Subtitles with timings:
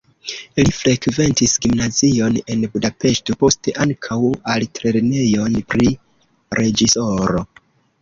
[0.69, 4.21] Li frekventis gimnazion en Budapeŝto, poste ankaŭ
[4.57, 5.97] altlernejon pri
[6.63, 7.49] reĝisoro.